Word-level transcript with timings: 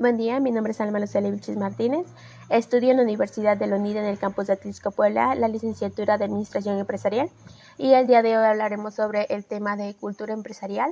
Buen 0.00 0.16
día, 0.16 0.40
mi 0.40 0.50
nombre 0.50 0.72
es 0.72 0.80
Alma 0.80 0.98
Lucía 0.98 1.20
Vilches 1.20 1.58
Martínez. 1.58 2.06
Estudio 2.48 2.90
en 2.90 2.96
la 2.96 3.02
Universidad 3.02 3.58
de 3.58 3.66
la 3.66 3.76
UNID 3.76 3.98
en 3.98 4.06
el 4.06 4.18
campus 4.18 4.46
de 4.46 4.54
Atlisco, 4.54 4.92
Puebla, 4.92 5.34
la 5.34 5.46
licenciatura 5.46 6.16
de 6.16 6.24
Administración 6.24 6.78
Empresarial. 6.78 7.28
Y 7.76 7.92
el 7.92 8.06
día 8.06 8.22
de 8.22 8.38
hoy 8.38 8.44
hablaremos 8.44 8.94
sobre 8.94 9.26
el 9.28 9.44
tema 9.44 9.76
de 9.76 9.92
cultura 9.92 10.32
empresarial 10.32 10.90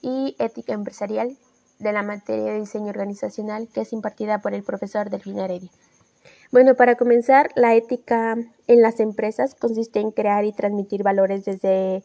y 0.00 0.36
ética 0.38 0.72
empresarial 0.72 1.36
de 1.80 1.92
la 1.92 2.02
materia 2.02 2.54
de 2.54 2.60
diseño 2.60 2.88
organizacional 2.88 3.68
que 3.68 3.82
es 3.82 3.92
impartida 3.92 4.38
por 4.38 4.54
el 4.54 4.62
profesor 4.62 5.10
Delfín 5.10 5.38
Heredia. 5.38 5.68
Bueno, 6.50 6.76
para 6.76 6.94
comenzar, 6.94 7.50
la 7.56 7.74
ética 7.74 8.38
en 8.66 8.80
las 8.80 9.00
empresas 9.00 9.54
consiste 9.54 10.00
en 10.00 10.12
crear 10.12 10.46
y 10.46 10.52
transmitir 10.52 11.02
valores 11.02 11.44
desde 11.44 12.02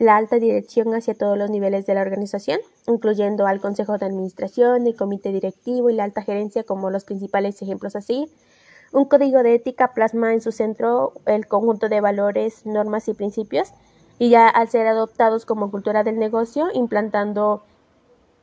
la 0.00 0.16
alta 0.16 0.36
dirección 0.36 0.94
hacia 0.94 1.12
todos 1.12 1.36
los 1.36 1.50
niveles 1.50 1.84
de 1.84 1.94
la 1.94 2.00
organización, 2.00 2.58
incluyendo 2.86 3.46
al 3.46 3.60
Consejo 3.60 3.98
de 3.98 4.06
Administración, 4.06 4.86
el 4.86 4.96
Comité 4.96 5.30
Directivo 5.30 5.90
y 5.90 5.92
la 5.94 6.04
alta 6.04 6.22
gerencia 6.22 6.64
como 6.64 6.88
los 6.88 7.04
principales 7.04 7.60
ejemplos 7.60 7.94
a 7.94 8.00
seguir. 8.00 8.30
Un 8.92 9.04
código 9.04 9.42
de 9.42 9.54
ética 9.54 9.92
plasma 9.92 10.32
en 10.32 10.40
su 10.40 10.52
centro 10.52 11.12
el 11.26 11.46
conjunto 11.46 11.90
de 11.90 12.00
valores, 12.00 12.64
normas 12.64 13.08
y 13.08 13.14
principios, 13.14 13.74
y 14.18 14.30
ya 14.30 14.48
al 14.48 14.70
ser 14.70 14.86
adoptados 14.86 15.44
como 15.44 15.70
cultura 15.70 16.02
del 16.02 16.18
negocio, 16.18 16.68
implantando 16.72 17.62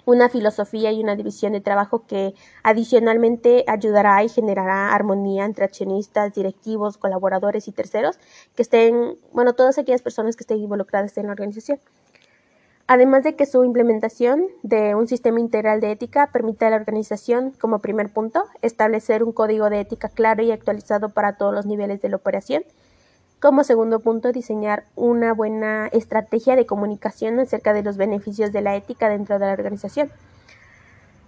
una 0.07 0.29
filosofía 0.29 0.93
y 0.93 1.03
una 1.03 1.17
división 1.17 1.51
de 1.51 1.59
trabajo 1.59 2.07
que 2.07 2.33
adicionalmente 2.63 3.65
ayudará 3.67 4.23
y 4.23 4.29
generará 4.29 4.95
armonía 4.95 5.43
entre 5.43 5.65
accionistas, 5.65 6.33
directivos, 6.33 6.97
colaboradores 6.97 7.67
y 7.67 7.73
terceros 7.73 8.17
que 8.55 8.61
estén, 8.61 9.17
bueno, 9.33 9.51
todas 9.51 9.77
aquellas 9.77 10.01
personas 10.01 10.37
que 10.37 10.43
estén 10.43 10.59
involucradas 10.59 11.17
en 11.17 11.25
la 11.25 11.33
organización. 11.33 11.81
Además 12.87 13.23
de 13.23 13.35
que 13.35 13.45
su 13.45 13.65
implementación 13.65 14.47
de 14.63 14.95
un 14.95 15.09
sistema 15.09 15.41
integral 15.41 15.81
de 15.81 15.91
ética 15.91 16.29
permite 16.31 16.63
a 16.63 16.69
la 16.69 16.77
organización, 16.77 17.51
como 17.59 17.79
primer 17.79 18.13
punto, 18.13 18.45
establecer 18.61 19.25
un 19.25 19.33
código 19.33 19.69
de 19.69 19.81
ética 19.81 20.07
claro 20.07 20.41
y 20.41 20.51
actualizado 20.51 21.09
para 21.09 21.35
todos 21.35 21.53
los 21.53 21.65
niveles 21.65 22.01
de 22.01 22.07
la 22.07 22.15
operación, 22.15 22.63
como 23.39 23.63
segundo 23.63 23.99
punto, 23.99 24.31
diseñar 24.31 24.85
una 24.95 25.33
buena 25.33 25.87
estrategia 25.87 26.55
de 26.55 26.65
comunicación 26.65 27.39
acerca 27.39 27.73
de 27.73 27.83
los 27.83 27.97
beneficios 27.97 28.51
de 28.51 28.61
la 28.61 28.75
ética 28.75 29.09
dentro 29.09 29.37
de 29.37 29.45
la 29.45 29.53
organización. 29.53 30.11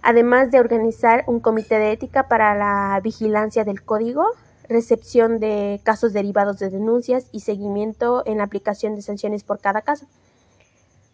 Además 0.02 0.50
de 0.50 0.58
organizar 0.58 1.24
un 1.28 1.40
comité 1.40 1.78
de 1.78 1.92
ética 1.92 2.26
para 2.26 2.54
la 2.56 2.98
vigilancia 3.00 3.64
del 3.64 3.82
código, 3.82 4.24
recepción 4.68 5.38
de 5.38 5.80
casos 5.84 6.12
derivados 6.12 6.58
de 6.58 6.70
denuncias 6.70 7.28
y 7.32 7.40
seguimiento 7.40 8.22
en 8.26 8.38
la 8.38 8.44
aplicación 8.44 8.96
de 8.96 9.02
sanciones 9.02 9.44
por 9.44 9.60
cada 9.60 9.82
caso. 9.82 10.06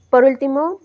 Por 0.08 0.24
último, 0.24 0.80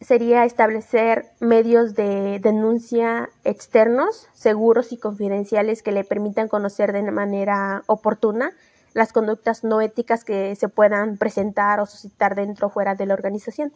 sería 0.00 0.44
establecer 0.44 1.26
medios 1.38 1.94
de 1.94 2.38
denuncia 2.40 3.28
externos, 3.44 4.28
seguros 4.32 4.92
y 4.92 4.96
confidenciales 4.96 5.82
que 5.82 5.92
le 5.92 6.04
permitan 6.04 6.48
conocer 6.48 6.92
de 6.92 7.02
manera 7.10 7.82
oportuna 7.86 8.52
las 8.94 9.12
conductas 9.12 9.64
no 9.64 9.80
éticas 9.80 10.24
que 10.24 10.54
se 10.56 10.68
puedan 10.68 11.16
presentar 11.16 11.80
o 11.80 11.86
suscitar 11.86 12.34
dentro 12.34 12.68
o 12.68 12.70
fuera 12.70 12.94
de 12.94 13.06
la 13.06 13.14
organización. 13.14 13.72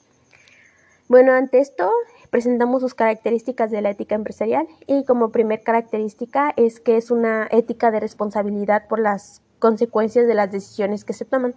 Bueno, 1.08 1.32
ante 1.32 1.58
esto 1.58 1.90
presentamos 2.30 2.82
sus 2.82 2.94
características 2.94 3.70
de 3.70 3.80
la 3.80 3.90
ética 3.90 4.16
empresarial 4.16 4.66
y 4.86 5.04
como 5.04 5.30
primer 5.30 5.62
característica 5.62 6.52
es 6.56 6.80
que 6.80 6.96
es 6.96 7.10
una 7.10 7.46
ética 7.50 7.92
de 7.92 8.00
responsabilidad 8.00 8.88
por 8.88 8.98
las 8.98 9.40
consecuencias 9.60 10.26
de 10.26 10.34
las 10.34 10.50
decisiones 10.50 11.04
que 11.04 11.12
se 11.12 11.24
toman. 11.24 11.54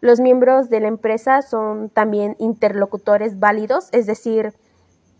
Los 0.00 0.18
miembros 0.18 0.70
de 0.70 0.80
la 0.80 0.88
empresa 0.88 1.42
son 1.42 1.90
también 1.90 2.34
interlocutores 2.38 3.38
válidos, 3.38 3.88
es 3.92 4.06
decir, 4.06 4.54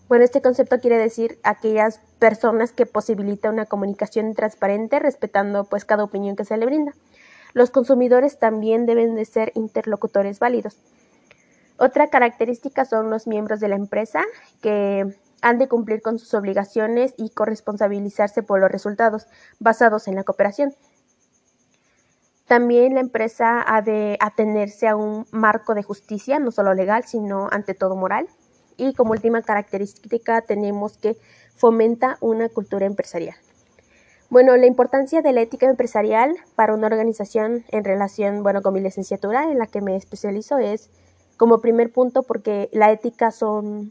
bueno, 0.09 0.25
este 0.25 0.42
concepto 0.42 0.81
quiere 0.81 0.98
decir 0.98 1.39
aquellas 1.44 2.00
personas 2.19 2.72
que 2.72 2.87
posibilitan 2.87 3.53
una 3.53 3.67
comunicación 3.67 4.34
transparente 4.34 4.98
respetando 4.98 5.65
pues 5.65 5.84
cada 5.84 6.03
opinión 6.03 6.34
que 6.34 6.44
se 6.44 6.56
le 6.56 6.67
brinda. 6.67 6.92
Los 7.53 7.70
consumidores 7.70 8.39
también 8.39 8.87
deben 8.87 9.15
de 9.15 9.25
ser 9.25 9.53
interlocutores 9.55 10.38
válidos. 10.38 10.78
Otra 11.78 12.09
característica 12.09 12.84
son 12.84 13.11
los 13.11 13.27
miembros 13.27 13.59
de 13.61 13.69
la 13.69 13.77
empresa 13.77 14.22
que 14.61 15.16
han 15.43 15.59
de 15.59 15.69
cumplir 15.69 16.03
con 16.03 16.19
sus 16.19 16.34
obligaciones 16.34 17.15
y 17.16 17.31
corresponsabilizarse 17.31 18.43
por 18.43 18.60
los 18.60 18.71
resultados 18.71 19.27
basados 19.59 20.06
en 20.06 20.16
la 20.16 20.25
cooperación. 20.25 20.75
También 22.47 22.94
la 22.94 23.00
empresa 23.00 23.65
ha 23.66 23.81
de 23.81 24.19
atenerse 24.21 24.89
a 24.89 24.97
un 24.97 25.25
marco 25.31 25.75
de 25.75 25.83
justicia, 25.83 26.39
no 26.39 26.50
solo 26.50 26.75
legal, 26.75 27.05
sino 27.05 27.49
ante 27.50 27.75
todo 27.75 27.97
moral. 27.97 28.28
Y 28.77 28.93
como 28.94 29.12
última 29.12 29.43
característica 29.43 30.43
tenemos 30.43 30.99
que 30.99 31.16
fomenta 31.55 32.19
una 32.21 32.49
cultura 32.49 32.87
empresarial. 32.87 33.37
Bueno, 34.30 34.56
la 34.56 34.66
importancia 34.66 35.22
de 35.22 35.32
la 35.32 35.41
ética 35.41 35.66
empresarial 35.68 36.36
para 36.54 36.72
una 36.72 36.86
organización 36.86 37.64
en 37.72 37.82
relación, 37.82 38.44
bueno, 38.44 38.62
con 38.62 38.72
mi 38.72 38.80
licenciatura 38.80 39.50
en 39.50 39.58
la 39.58 39.66
que 39.66 39.80
me 39.80 39.96
especializo 39.96 40.58
es 40.58 40.88
como 41.36 41.60
primer 41.60 41.91
punto 41.91 42.22
porque 42.22 42.68
la 42.72 42.92
ética 42.92 43.32
son 43.32 43.91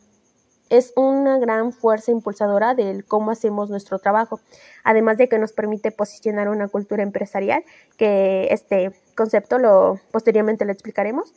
es 0.69 0.93
una 0.95 1.39
gran 1.39 1.73
fuerza 1.73 2.11
impulsadora 2.11 2.73
del 2.73 3.03
cómo 3.03 3.31
hacemos 3.31 3.69
nuestro 3.69 3.99
trabajo, 3.99 4.39
además 4.85 5.17
de 5.17 5.27
que 5.27 5.39
nos 5.39 5.51
permite 5.51 5.91
posicionar 5.91 6.47
una 6.47 6.69
cultura 6.69 7.03
empresarial, 7.03 7.65
que 7.97 8.47
este 8.51 8.93
concepto 9.15 9.59
lo 9.59 9.99
posteriormente 10.11 10.63
lo 10.63 10.71
explicaremos. 10.71 11.33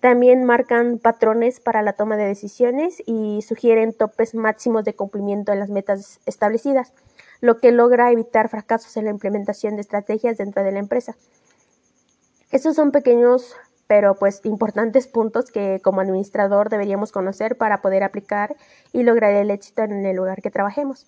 También 0.00 0.44
marcan 0.44 0.98
patrones 0.98 1.58
para 1.58 1.80
la 1.80 1.94
toma 1.94 2.18
de 2.18 2.26
decisiones 2.26 3.02
y 3.06 3.40
sugieren 3.40 3.94
topes 3.94 4.34
máximos 4.34 4.84
de 4.84 4.94
cumplimiento 4.94 5.52
de 5.52 5.58
las 5.58 5.70
metas 5.70 6.20
establecidas 6.26 6.92
lo 7.40 7.58
que 7.58 7.72
logra 7.72 8.10
evitar 8.10 8.48
fracasos 8.48 8.96
en 8.96 9.04
la 9.04 9.10
implementación 9.10 9.76
de 9.76 9.82
estrategias 9.82 10.38
dentro 10.38 10.62
de 10.64 10.72
la 10.72 10.78
empresa. 10.78 11.16
Estos 12.50 12.76
son 12.76 12.92
pequeños 12.92 13.56
pero 13.86 14.16
pues 14.16 14.40
importantes 14.44 15.06
puntos 15.06 15.50
que 15.50 15.80
como 15.82 16.00
administrador 16.00 16.70
deberíamos 16.70 17.12
conocer 17.12 17.56
para 17.56 17.82
poder 17.82 18.02
aplicar 18.02 18.56
y 18.92 19.02
lograr 19.02 19.32
el 19.32 19.50
éxito 19.50 19.82
en 19.82 20.04
el 20.04 20.16
lugar 20.16 20.42
que 20.42 20.50
trabajemos. 20.50 21.06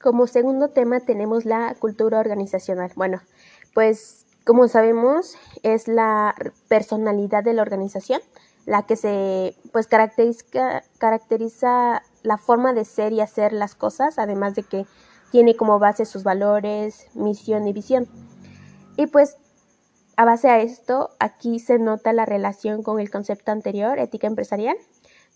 Como 0.00 0.26
segundo 0.26 0.70
tema 0.70 1.00
tenemos 1.00 1.44
la 1.44 1.74
cultura 1.78 2.18
organizacional. 2.18 2.92
Bueno, 2.94 3.20
pues 3.74 4.26
como 4.44 4.68
sabemos 4.68 5.36
es 5.62 5.88
la 5.88 6.34
personalidad 6.68 7.42
de 7.42 7.54
la 7.54 7.62
organización 7.62 8.20
la 8.66 8.86
que 8.86 8.96
se 8.96 9.54
pues 9.72 9.86
caracteriza, 9.86 10.82
caracteriza 10.98 12.02
la 12.24 12.38
forma 12.38 12.72
de 12.72 12.84
ser 12.84 13.12
y 13.12 13.20
hacer 13.20 13.52
las 13.52 13.76
cosas, 13.76 14.18
además 14.18 14.56
de 14.56 14.64
que 14.64 14.86
tiene 15.30 15.54
como 15.54 15.78
base 15.78 16.04
sus 16.06 16.24
valores, 16.24 17.06
misión 17.14 17.68
y 17.68 17.72
visión. 17.72 18.08
Y 18.96 19.06
pues 19.06 19.36
a 20.16 20.24
base 20.24 20.48
a 20.48 20.60
esto, 20.60 21.10
aquí 21.18 21.58
se 21.58 21.78
nota 21.78 22.12
la 22.12 22.24
relación 22.24 22.82
con 22.82 22.98
el 22.98 23.10
concepto 23.10 23.52
anterior, 23.52 23.98
ética 23.98 24.26
empresarial, 24.26 24.76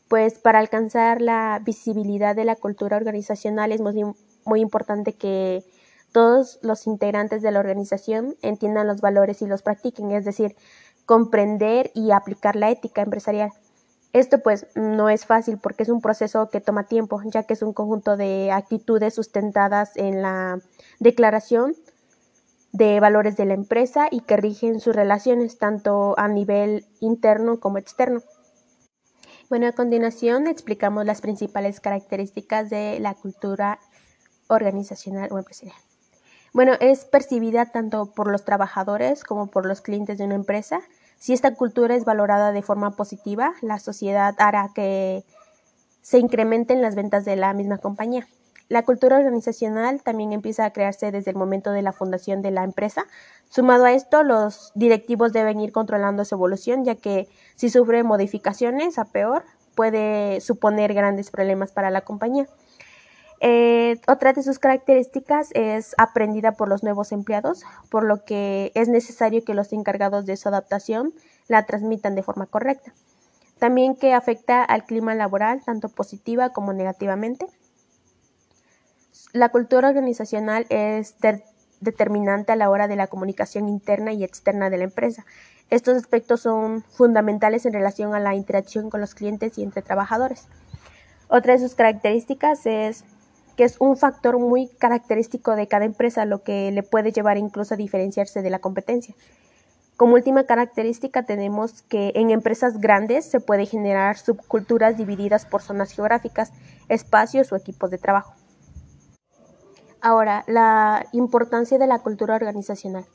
pues 0.09 0.39
para 0.39 0.59
alcanzar 0.59 1.21
la 1.21 1.61
visibilidad 1.65 2.35
de 2.35 2.45
la 2.45 2.57
cultura 2.57 2.97
organizacional 2.97 3.73
es 3.73 3.81
muy, 3.81 4.05
muy 4.45 4.61
importante 4.61 5.13
que 5.13 5.65
todos 6.13 6.59
los 6.63 6.87
integrantes 6.87 7.43
de 7.43 7.51
la 7.51 7.61
organización 7.61 8.37
entiendan 8.41 8.87
los 8.87 9.01
valores 9.01 9.43
y 9.43 9.47
los 9.47 9.63
practiquen, 9.63 10.11
es 10.13 10.25
decir, 10.25 10.57
comprender 11.05 11.91
y 11.95 12.13
aplicar 12.13 12.57
la 12.57 12.71
ética 12.71 13.03
empresarial. 13.03 13.51
Esto 14.13 14.43
pues 14.43 14.67
no 14.75 15.11
es 15.11 15.27
fácil 15.27 15.59
porque 15.59 15.83
es 15.83 15.91
un 15.91 16.01
proceso 16.01 16.49
que 16.51 16.61
toma 16.61 16.85
tiempo, 16.85 17.21
ya 17.27 17.43
que 17.43 17.53
es 17.53 17.63
un 17.63 17.75
conjunto 17.75 18.17
de 18.17 18.51
actitudes 18.51 19.15
sustentadas 19.15 19.97
en 19.97 20.23
la 20.23 20.61
declaración 20.99 21.75
de 22.73 23.01
valores 23.01 23.37
de 23.37 23.45
la 23.45 23.55
empresa 23.55 24.09
y 24.11 24.21
que 24.21 24.37
rigen 24.37 24.81
sus 24.81 24.95
relaciones 24.95 25.59
tanto 25.59 26.15
a 26.19 26.29
nivel 26.29 26.87
interno 27.01 27.61
como 27.61 27.79
externo. 27.79 28.23
Bueno, 29.49 29.67
a 29.67 29.73
continuación 29.73 30.47
explicamos 30.47 31.07
las 31.07 31.21
principales 31.21 31.81
características 31.81 32.69
de 32.71 32.99
la 33.01 33.15
cultura 33.15 33.79
organizacional 34.49 35.29
o 35.33 35.39
empresarial. 35.39 35.79
Bueno, 36.53 36.73
es 36.81 37.05
percibida 37.05 37.67
tanto 37.67 38.13
por 38.13 38.31
los 38.31 38.45
trabajadores 38.45 39.23
como 39.25 39.47
por 39.49 39.67
los 39.67 39.81
clientes 39.81 40.19
de 40.19 40.25
una 40.25 40.35
empresa 40.35 40.81
si 41.19 41.33
esta 41.33 41.55
cultura 41.55 41.95
es 41.95 42.05
valorada 42.05 42.53
de 42.53 42.63
forma 42.63 42.93
positiva, 42.93 43.55
la 43.61 43.79
sociedad 43.79 44.35
hará 44.39 44.71
que 44.75 45.25
se 46.03 46.19
incrementen 46.19 46.81
las 46.81 46.95
ventas 46.95 47.25
de 47.25 47.37
la 47.37 47.53
misma 47.53 47.79
compañía. 47.79 48.27
La 48.69 48.83
cultura 48.83 49.17
organizacional 49.17 50.03
también 50.03 50.33
empieza 50.33 50.65
a 50.67 50.73
crearse 50.73 51.11
desde 51.11 51.31
el 51.31 51.37
momento 51.37 51.73
de 51.73 51.83
la 51.83 51.93
fundación 51.93 52.43
de 52.43 52.51
la 52.51 52.65
empresa. 52.65 53.07
Sumado 53.49 53.87
a 53.87 53.93
esto, 53.93 54.23
los 54.23 54.73
directivos 54.75 55.33
deben 55.33 55.59
ir 55.61 55.73
controlando 55.73 56.25
su 56.25 56.35
evolución, 56.35 56.85
ya 56.85 56.95
que 56.95 57.29
si 57.57 57.71
sufre 57.71 58.03
modificaciones 58.03 58.99
a 58.99 59.07
peor, 59.07 59.45
puede 59.75 60.41
suponer 60.43 60.93
grandes 60.93 61.31
problemas 61.31 61.73
para 61.73 61.91
la 61.91 62.03
compañía. 62.03 62.47
Eh, 63.41 64.01
otra 64.09 64.33
de 64.33 64.43
sus 64.43 64.59
características 64.59 65.51
es 65.55 65.95
aprendida 65.97 66.53
por 66.53 66.69
los 66.69 66.83
nuevos 66.83 67.13
empleados, 67.13 67.63
por 67.91 68.05
lo 68.05 68.25
que 68.25 68.73
es 68.75 68.89
necesario 68.89 69.45
que 69.45 69.55
los 69.55 69.73
encargados 69.73 70.27
de 70.27 70.37
su 70.37 70.49
adaptación 70.49 71.13
la 71.47 71.65
transmitan 71.65 72.15
de 72.15 72.23
forma 72.23 72.47
correcta. 72.47 72.93
También 73.59 73.97
que 73.97 74.13
afecta 74.13 74.65
al 74.65 74.85
clima 74.85 75.15
laboral, 75.15 75.63
tanto 75.65 75.89
positiva 75.89 76.51
como 76.51 76.73
negativamente. 76.73 77.47
La 79.33 79.51
cultura 79.51 79.89
organizacional 79.89 80.67
es 80.69 81.17
determinante 81.81 82.53
a 82.53 82.57
la 82.57 82.71
hora 82.71 82.89
de 82.89 82.97
la 82.97 83.09
comunicación 83.09 83.69
interna 83.69 84.13
y 84.13 84.25
externa 84.25 84.71
de 84.71 84.79
la 84.79 84.85
empresa. 84.85 85.25
Estos 85.71 85.97
aspectos 85.97 86.41
son 86.41 86.83
fundamentales 86.83 87.67
en 87.67 87.73
relación 87.73 88.15
a 88.15 88.21
la 88.21 88.35
interacción 88.35 88.91
con 88.91 89.01
los 89.01 89.15
clientes 89.15 89.59
y 89.59 89.63
entre 89.63 89.83
trabajadores. 89.83 90.47
Otra 91.29 91.53
de 91.53 91.59
sus 91.59 91.75
características 91.75 92.65
es 92.65 93.05
que 93.59 93.65
es 93.65 93.81
un 93.81 93.97
factor 93.97 94.39
muy 94.39 94.69
característico 94.69 95.57
de 95.57 95.67
cada 95.67 95.85
empresa, 95.85 96.25
lo 96.25 96.45
que 96.45 96.71
le 96.71 96.85
puede 96.85 97.11
llevar 97.11 97.39
incluso 97.39 97.75
a 97.75 97.77
diferenciarse 97.77 98.41
de 98.41 98.51
la 98.51 98.61
competencia. 98.61 99.17
Como 99.97 100.15
última 100.15 100.45
característica 100.45 101.25
tenemos 101.25 101.83
que 101.83 102.13
en 102.15 102.31
empresas 102.31 102.79
grandes 102.79 103.25
se 103.25 103.41
puede 103.41 103.67
generar 103.67 104.17
subculturas 104.17 104.97
divididas 104.97 105.45
por 105.45 105.61
zonas 105.61 105.91
geográficas, 105.91 106.53
espacios 106.89 107.51
o 107.51 107.57
equipos 107.57 107.91
de 107.91 107.99
trabajo. 107.99 108.33
Ahora, 110.01 110.45
la 110.47 111.07
importancia 111.11 111.79
de 111.79 111.89
la 111.89 111.99
cultura 111.99 112.37
organizacional. 112.37 113.07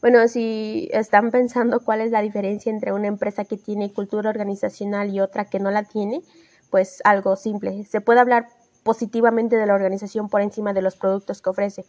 Bueno, 0.00 0.28
si 0.28 0.88
están 0.92 1.32
pensando 1.32 1.80
cuál 1.80 2.00
es 2.00 2.12
la 2.12 2.22
diferencia 2.22 2.70
entre 2.70 2.92
una 2.92 3.08
empresa 3.08 3.44
que 3.44 3.56
tiene 3.56 3.92
cultura 3.92 4.30
organizacional 4.30 5.12
y 5.12 5.18
otra 5.18 5.46
que 5.46 5.58
no 5.58 5.72
la 5.72 5.82
tiene, 5.82 6.22
pues 6.70 7.00
algo 7.02 7.34
simple. 7.34 7.84
Se 7.86 8.00
puede 8.00 8.20
hablar 8.20 8.46
positivamente 8.90 9.56
de 9.56 9.66
la 9.66 9.74
organización 9.74 10.28
por 10.28 10.40
encima 10.40 10.72
de 10.72 10.82
los 10.82 10.96
productos 10.96 11.40
que 11.40 11.50
ofrece. 11.50 11.84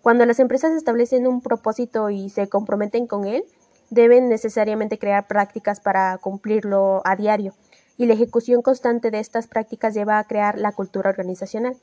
Cuando 0.00 0.24
las 0.26 0.38
empresas 0.38 0.70
establecen 0.74 1.26
un 1.26 1.40
propósito 1.40 2.08
y 2.08 2.30
se 2.30 2.48
comprometen 2.48 3.08
con 3.08 3.24
él, 3.26 3.42
deben 3.90 4.28
necesariamente 4.28 4.96
crear 4.96 5.26
prácticas 5.26 5.80
para 5.80 6.16
cumplirlo 6.18 7.02
a 7.04 7.16
diario, 7.16 7.52
y 7.96 8.06
la 8.06 8.14
ejecución 8.14 8.62
constante 8.62 9.10
de 9.10 9.18
estas 9.18 9.48
prácticas 9.48 9.92
lleva 9.92 10.20
a 10.20 10.24
crear 10.24 10.56
la 10.56 10.70
cultura 10.70 11.10
organizacional. 11.10 11.76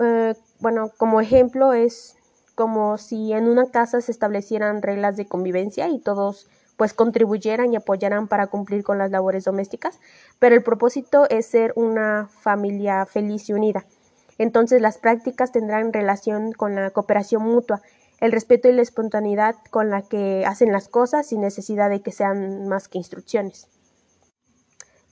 Eh, 0.00 0.32
bueno, 0.58 0.90
como 0.96 1.20
ejemplo 1.20 1.74
es 1.74 2.16
como 2.54 2.96
si 2.96 3.34
en 3.34 3.46
una 3.46 3.66
casa 3.66 4.00
se 4.00 4.10
establecieran 4.10 4.80
reglas 4.80 5.18
de 5.18 5.26
convivencia 5.26 5.90
y 5.90 5.98
todos 5.98 6.48
pues 6.76 6.94
contribuyeran 6.94 7.72
y 7.72 7.76
apoyaran 7.76 8.28
para 8.28 8.46
cumplir 8.48 8.82
con 8.82 8.98
las 8.98 9.10
labores 9.10 9.44
domésticas, 9.44 10.00
pero 10.38 10.54
el 10.54 10.62
propósito 10.62 11.26
es 11.28 11.46
ser 11.46 11.72
una 11.76 12.28
familia 12.28 13.06
feliz 13.06 13.48
y 13.48 13.52
unida. 13.52 13.84
Entonces 14.38 14.80
las 14.80 14.98
prácticas 14.98 15.52
tendrán 15.52 15.92
relación 15.92 16.52
con 16.52 16.74
la 16.74 16.90
cooperación 16.90 17.42
mutua, 17.42 17.82
el 18.20 18.32
respeto 18.32 18.68
y 18.68 18.72
la 18.72 18.82
espontaneidad 18.82 19.56
con 19.70 19.90
la 19.90 20.02
que 20.02 20.44
hacen 20.46 20.72
las 20.72 20.88
cosas 20.88 21.26
sin 21.26 21.40
necesidad 21.40 21.90
de 21.90 22.02
que 22.02 22.12
sean 22.12 22.68
más 22.68 22.88
que 22.88 22.98
instrucciones. 22.98 23.68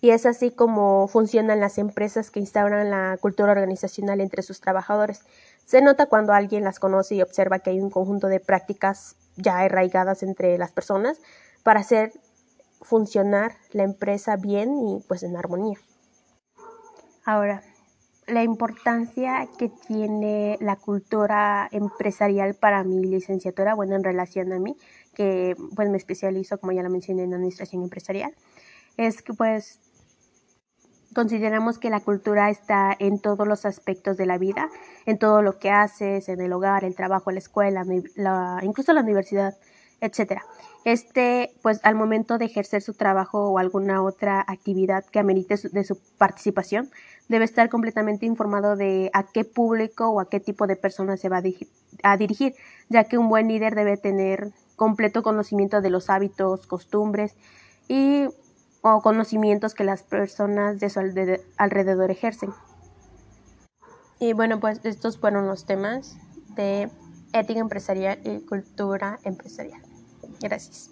Y 0.01 0.11
es 0.11 0.25
así 0.25 0.51
como 0.51 1.09
funcionan 1.09 1.61
las 1.61 1.77
empresas 1.77 2.31
que 2.31 2.41
instauran 2.41 2.91
la 2.91 3.19
cultura 3.21 3.53
organizacional 3.53 4.21
entre 4.21 4.43
sus 4.43 4.61
trabajadores. 4.61 5.25
Se 5.67 5.83
nota 5.83 6.07
cuando 6.07 6.33
alguien 6.33 6.65
las 6.65 6.79
conoce 6.79 7.17
y 7.17 7.23
observa 7.23 7.59
que 7.59 7.71
hay 7.71 7.81
un 7.81 7.91
conjunto 7.91 8.29
de 8.29 8.41
prácticas 8.41 9.17
ya 9.37 9.59
arraigadas 9.59 10.23
entre 10.23 10.57
las 10.57 10.73
personas, 10.73 11.21
para 11.63 11.81
hacer 11.81 12.13
funcionar 12.83 13.53
la 13.73 13.85
empresa 13.85 14.37
bien 14.37 14.77
y 14.79 15.05
pues 15.07 15.23
en 15.23 15.37
armonía. 15.37 15.79
Ahora, 17.25 17.63
la 18.27 18.43
importancia 18.43 19.49
que 19.59 19.69
tiene 19.69 20.57
la 20.61 20.77
cultura 20.77 21.69
empresarial 21.73 22.55
para 22.55 22.85
mi 22.85 23.05
licenciatura, 23.05 23.75
bueno, 23.75 23.97
en 23.97 24.05
relación 24.05 24.53
a 24.53 24.59
mí, 24.59 24.77
que 25.15 25.57
pues 25.75 25.91
me 25.91 25.97
especializo, 25.97 26.59
como 26.59 26.73
ya 26.73 26.83
lo 26.83 26.91
mencioné, 26.91 27.25
en 27.25 27.35
administración 27.35 27.83
empresarial, 27.83 28.35
es 28.97 29.23
que 29.23 29.35
pues 29.35 29.81
consideramos 31.15 31.79
que 31.79 31.91
la 31.91 32.01
cultura 32.01 32.51
está 32.51 32.95
en 32.99 33.19
todos 33.19 33.47
los 33.47 33.65
aspectos 33.65 34.17
de 34.17 34.27
la 34.27 34.39
vida, 34.39 34.69
en 35.07 35.19
todo 35.19 35.43
lo 35.43 35.59
que 35.59 35.71
haces, 35.71 36.29
en 36.29 36.41
el 36.41 36.53
hogar, 36.53 36.85
el 36.85 36.95
trabajo, 36.95 37.31
la 37.33 37.41
escuela, 37.41 37.85
la, 38.15 38.61
incluso 38.63 38.93
la 38.93 39.01
universidad 39.01 39.57
etcétera. 40.01 40.43
Este, 40.85 41.55
pues 41.63 41.81
al 41.83 41.95
momento 41.95 42.39
de 42.39 42.47
ejercer 42.47 42.81
su 42.81 42.95
trabajo 42.95 43.51
o 43.51 43.59
alguna 43.59 44.03
otra 44.03 44.41
actividad 44.47 45.05
que 45.05 45.19
amerite 45.19 45.57
de 45.71 45.85
su 45.85 45.99
participación, 46.17 46.91
debe 47.29 47.45
estar 47.45 47.69
completamente 47.69 48.27
informado 48.27 48.77
de 48.77 49.11
a 49.13 49.25
qué 49.25 49.45
público 49.45 50.09
o 50.09 50.21
a 50.21 50.29
qué 50.29 50.41
tipo 50.41 50.67
de 50.67 50.77
personas 50.77 51.21
se 51.21 51.29
va 51.29 51.43
a, 52.03 52.17
dirigir, 52.17 52.55
ya 52.89 53.05
que 53.05 53.19
un 53.19 53.29
buen 53.29 53.49
líder 53.49 53.75
debe 53.75 53.97
tener 53.97 54.53
completo 54.75 55.23
conocimiento 55.23 55.83
de 55.83 55.91
los 55.91 56.09
hábitos, 56.09 56.67
costumbres 56.67 57.37
y 57.87 58.25
o 58.83 59.03
conocimientos 59.03 59.75
que 59.75 59.85
las 59.85 60.03
personas 60.03 60.81
de 60.81 60.89
su 60.89 61.01
alrededor 61.59 62.11
ejercen. 62.11 62.51
Y 64.19 64.33
bueno, 64.33 64.61
pues 64.61 64.81
estos 64.85 65.19
fueron 65.19 65.47
los 65.47 65.67
temas 65.67 66.17
de 66.57 66.91
ética 67.33 67.61
empresarial 67.61 68.19
y 68.25 68.41
cultura 68.41 69.19
empresarial. 69.25 69.90
Gracias. 70.41 70.91